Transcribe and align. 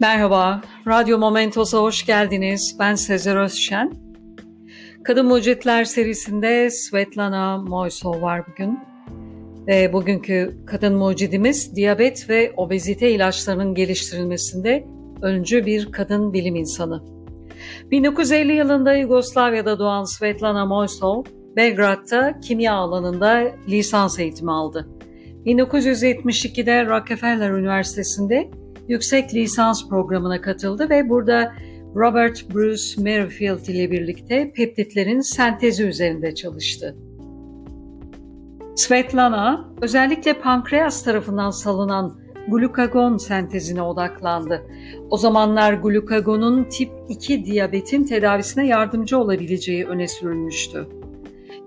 Merhaba, 0.00 0.60
Radyo 0.86 1.18
Momentos'a 1.18 1.78
hoş 1.78 2.06
geldiniz. 2.06 2.76
Ben 2.78 2.94
Sezer 2.94 3.36
Özşen. 3.36 3.92
Kadın 5.04 5.26
Mucitler 5.26 5.84
serisinde 5.84 6.70
Svetlana 6.70 7.58
Moysov 7.58 8.22
var 8.22 8.42
bugün. 8.50 8.78
Ve 9.66 9.92
bugünkü 9.92 10.58
kadın 10.66 10.94
mucidimiz 10.94 11.76
diyabet 11.76 12.30
ve 12.30 12.52
obezite 12.56 13.10
ilaçlarının 13.10 13.74
geliştirilmesinde 13.74 14.86
öncü 15.22 15.66
bir 15.66 15.92
kadın 15.92 16.32
bilim 16.32 16.56
insanı. 16.56 17.02
1950 17.90 18.52
yılında 18.52 18.94
Yugoslavya'da 18.94 19.78
doğan 19.78 20.04
Svetlana 20.04 20.66
Moysov, 20.66 21.24
Belgrad'da 21.56 22.40
kimya 22.40 22.74
alanında 22.74 23.42
lisans 23.68 24.18
eğitimi 24.18 24.52
aldı. 24.52 24.88
1972'de 25.46 26.86
Rockefeller 26.86 27.50
Üniversitesi'nde 27.50 28.50
yüksek 28.88 29.34
lisans 29.34 29.88
programına 29.88 30.40
katıldı 30.40 30.90
ve 30.90 31.08
burada 31.08 31.52
Robert 31.96 32.54
Bruce 32.54 33.02
Merrifield 33.02 33.66
ile 33.66 33.90
birlikte 33.90 34.52
peptitlerin 34.52 35.20
sentezi 35.20 35.84
üzerinde 35.84 36.34
çalıştı. 36.34 36.96
Svetlana 38.76 39.72
özellikle 39.82 40.32
pankreas 40.32 41.04
tarafından 41.04 41.50
salınan 41.50 42.20
glukagon 42.48 43.16
sentezine 43.16 43.82
odaklandı. 43.82 44.62
O 45.10 45.16
zamanlar 45.16 45.72
glukagonun 45.72 46.64
tip 46.64 46.90
2 47.08 47.44
diyabetin 47.44 48.04
tedavisine 48.04 48.66
yardımcı 48.66 49.18
olabileceği 49.18 49.86
öne 49.86 50.08
sürülmüştü. 50.08 50.88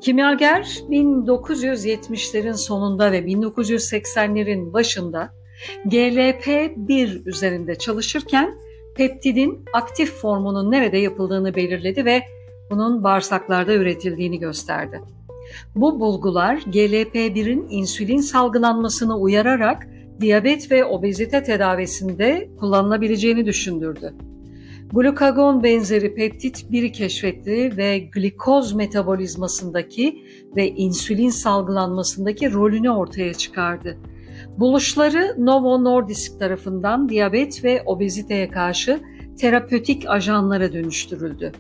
Kimyager 0.02 0.61
1970'lerin 0.89 2.53
sonunda 2.53 3.11
ve 3.11 3.19
1980'lerin 3.19 4.73
başında 4.73 5.33
GLP-1 5.86 7.30
üzerinde 7.30 7.76
çalışırken 7.76 8.58
peptidin 8.95 9.66
aktif 9.73 10.14
formunun 10.14 10.72
nerede 10.72 10.98
yapıldığını 10.98 11.56
belirledi 11.56 12.06
ve 12.06 12.23
bunun 12.72 13.03
bağırsaklarda 13.03 13.73
üretildiğini 13.73 14.40
gösterdi. 14.40 15.02
Bu 15.76 16.00
bulgular 16.00 16.56
GLP-1'in 16.56 17.68
insülin 17.70 18.22
salgılanmasını 18.22 19.18
uyararak 19.18 19.88
diyabet 20.22 20.72
ve 20.72 20.86
obezite 20.86 21.44
tedavisinde 21.44 22.50
kullanılabileceğini 22.59 23.46
düşündürdü. 23.46 24.14
Glukagon 24.94 25.64
benzeri 25.64 26.16
peptit 26.16 26.64
1'i 26.72 26.92
keşfetti 26.92 27.78
ve 27.78 28.00
glikoz 28.00 28.73
metabolizmasındaki 28.73 30.23
ve 30.56 30.70
insülin 30.70 31.30
salgılanmasındaki 31.30 32.53
rolünü 32.53 32.90
ortaya 32.90 33.34
çıkardı. 33.34 33.98
Buluşları 34.58 35.36
Novo 35.38 35.84
Nordisk 35.84 36.39
tarafından 36.39 37.09
diyabet 37.09 37.64
ve 37.64 37.84
obeziteye 37.86 38.50
karşı 38.50 39.00
terapötik 39.39 40.09
ajanlara 40.09 40.73
dönüştürüldü. 40.73 41.52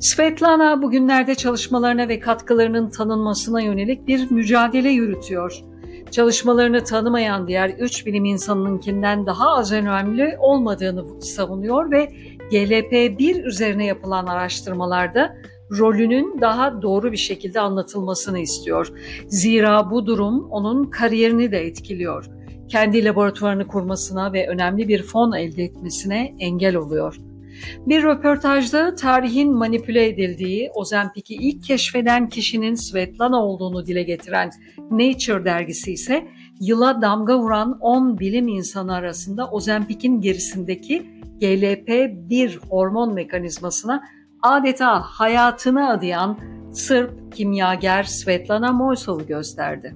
Svetlana 0.00 0.82
bugünlerde 0.82 1.34
çalışmalarına 1.34 2.08
ve 2.08 2.20
katkılarının 2.20 2.90
tanınmasına 2.90 3.60
yönelik 3.60 4.06
bir 4.06 4.30
mücadele 4.30 4.90
yürütüyor. 4.90 5.62
Çalışmalarını 6.10 6.84
tanımayan 6.84 7.48
diğer 7.48 7.68
üç 7.68 8.06
bilim 8.06 8.24
insanınınkinden 8.24 9.26
daha 9.26 9.48
az 9.48 9.72
önemli 9.72 10.36
olmadığını 10.38 11.22
savunuyor 11.22 11.90
ve 11.90 12.12
GLP-1 12.50 13.42
üzerine 13.42 13.86
yapılan 13.86 14.26
araştırmalarda 14.26 15.36
rolünün 15.78 16.40
daha 16.40 16.82
doğru 16.82 17.12
bir 17.12 17.16
şekilde 17.16 17.60
anlatılmasını 17.60 18.38
istiyor. 18.38 18.92
Zira 19.28 19.90
bu 19.90 20.06
durum 20.06 20.50
onun 20.50 20.84
kariyerini 20.84 21.52
de 21.52 21.66
etkiliyor. 21.66 22.26
Kendi 22.68 23.04
laboratuvarını 23.04 23.66
kurmasına 23.66 24.32
ve 24.32 24.48
önemli 24.48 24.88
bir 24.88 25.02
fon 25.02 25.32
elde 25.32 25.64
etmesine 25.64 26.34
engel 26.38 26.76
oluyor. 26.76 27.16
Bir 27.86 28.02
röportajda 28.02 28.94
tarihin 28.94 29.52
manipüle 29.52 30.06
edildiği, 30.06 30.70
Ozempic'i 30.74 31.34
ilk 31.34 31.64
keşfeden 31.64 32.28
kişinin 32.28 32.74
Svetlana 32.74 33.44
olduğunu 33.44 33.86
dile 33.86 34.02
getiren 34.02 34.50
Nature 34.90 35.44
dergisi 35.44 35.92
ise 35.92 36.28
yıla 36.60 37.02
damga 37.02 37.38
vuran 37.38 37.78
10 37.80 38.18
bilim 38.18 38.48
insanı 38.48 38.94
arasında 38.94 39.50
Ozempic'in 39.50 40.20
gerisindeki 40.20 41.02
GLP-1 41.40 42.58
hormon 42.68 43.14
mekanizmasına 43.14 44.02
adeta 44.44 45.00
hayatını 45.00 45.90
adayan 45.90 46.38
Sırp 46.72 47.36
kimyager 47.36 48.02
Svetlana 48.02 48.72
Moysov'u 48.72 49.26
gösterdi. 49.26 49.94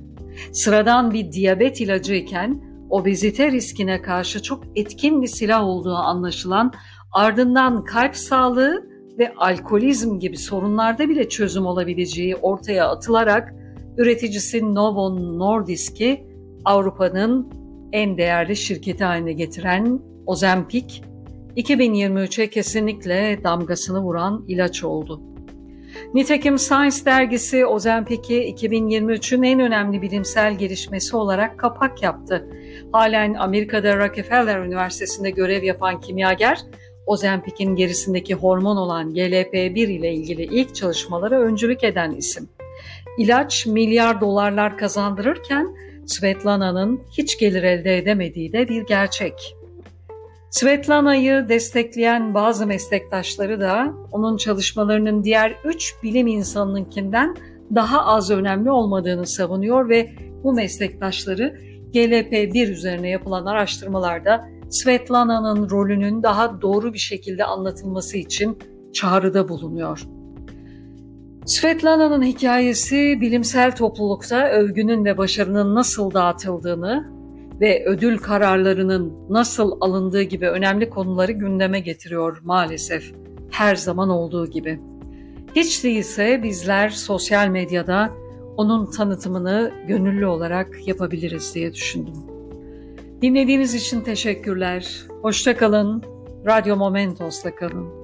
Sıradan 0.52 1.10
bir 1.10 1.32
diyabet 1.32 1.80
ilacı 1.80 2.14
iken 2.14 2.62
obezite 2.90 3.52
riskine 3.52 4.02
karşı 4.02 4.42
çok 4.42 4.64
etkin 4.76 5.22
bir 5.22 5.26
silah 5.26 5.64
olduğu 5.64 5.94
anlaşılan 5.94 6.72
ardından 7.12 7.84
kalp 7.84 8.16
sağlığı 8.16 8.86
ve 9.18 9.34
alkolizm 9.36 10.18
gibi 10.18 10.36
sorunlarda 10.36 11.08
bile 11.08 11.28
çözüm 11.28 11.66
olabileceği 11.66 12.36
ortaya 12.36 12.88
atılarak 12.88 13.54
üreticisi 13.96 14.74
Novo 14.74 15.38
Nordisk'i 15.38 16.26
Avrupa'nın 16.64 17.52
en 17.92 18.18
değerli 18.18 18.56
şirketi 18.56 19.04
haline 19.04 19.32
getiren 19.32 20.00
Ozempic 20.26 21.02
2023'e 21.58 22.50
kesinlikle 22.50 23.44
damgasını 23.44 24.00
vuran 24.00 24.44
ilaç 24.48 24.84
oldu. 24.84 25.22
Nitekim 26.14 26.58
Science 26.58 27.04
dergisi 27.04 27.66
Ozempic'i 27.66 28.54
2023'ün 28.54 29.42
en 29.42 29.60
önemli 29.60 30.02
bilimsel 30.02 30.58
gelişmesi 30.58 31.16
olarak 31.16 31.58
kapak 31.58 32.02
yaptı. 32.02 32.48
Halen 32.92 33.34
Amerika'da 33.34 33.96
Rockefeller 33.96 34.58
Üniversitesi'nde 34.58 35.30
görev 35.30 35.62
yapan 35.62 36.00
kimyager, 36.00 36.60
Ozempic'in 37.06 37.76
gerisindeki 37.76 38.34
hormon 38.34 38.76
olan 38.76 39.14
GLP-1 39.14 39.78
ile 39.78 40.12
ilgili 40.12 40.42
ilk 40.42 40.74
çalışmalara 40.74 41.40
öncülük 41.40 41.84
eden 41.84 42.10
isim. 42.10 42.48
İlaç 43.18 43.66
milyar 43.66 44.20
dolarlar 44.20 44.78
kazandırırken 44.78 45.66
Svetlana'nın 46.06 47.00
hiç 47.18 47.38
gelir 47.38 47.62
elde 47.62 47.98
edemediği 47.98 48.52
de 48.52 48.68
bir 48.68 48.86
gerçek. 48.86 49.57
Svetlana'yı 50.50 51.48
destekleyen 51.48 52.34
bazı 52.34 52.66
meslektaşları 52.66 53.60
da 53.60 53.94
onun 54.12 54.36
çalışmalarının 54.36 55.24
diğer 55.24 55.56
üç 55.64 55.94
bilim 56.02 56.26
insanınınkinden 56.26 57.36
daha 57.74 58.06
az 58.06 58.30
önemli 58.30 58.70
olmadığını 58.70 59.26
savunuyor 59.26 59.88
ve 59.88 60.10
bu 60.44 60.52
meslektaşları 60.52 61.58
GLP-1 61.94 62.70
üzerine 62.70 63.08
yapılan 63.08 63.46
araştırmalarda 63.46 64.48
Svetlana'nın 64.70 65.70
rolünün 65.70 66.22
daha 66.22 66.62
doğru 66.62 66.92
bir 66.92 66.98
şekilde 66.98 67.44
anlatılması 67.44 68.18
için 68.18 68.58
çağrıda 68.92 69.48
bulunuyor. 69.48 70.02
Svetlana'nın 71.46 72.22
hikayesi 72.22 73.18
bilimsel 73.20 73.76
toplulukta 73.76 74.48
övgünün 74.48 75.04
ve 75.04 75.18
başarının 75.18 75.74
nasıl 75.74 76.14
dağıtıldığını 76.14 77.17
ve 77.60 77.84
ödül 77.86 78.18
kararlarının 78.18 79.12
nasıl 79.30 79.72
alındığı 79.80 80.22
gibi 80.22 80.48
önemli 80.48 80.90
konuları 80.90 81.32
gündeme 81.32 81.80
getiriyor 81.80 82.40
maalesef 82.44 83.12
her 83.50 83.76
zaman 83.76 84.08
olduğu 84.08 84.46
gibi. 84.46 84.80
Hiç 85.56 85.84
değilse 85.84 86.42
bizler 86.42 86.88
sosyal 86.88 87.48
medyada 87.48 88.10
onun 88.56 88.90
tanıtımını 88.90 89.72
gönüllü 89.88 90.26
olarak 90.26 90.88
yapabiliriz 90.88 91.54
diye 91.54 91.74
düşündüm. 91.74 92.14
Dinlediğiniz 93.22 93.74
için 93.74 94.00
teşekkürler. 94.00 95.06
Hoşça 95.22 95.56
kalın. 95.56 96.02
Radyo 96.46 96.76
Momentos'ta 96.76 97.54
kalın. 97.54 97.97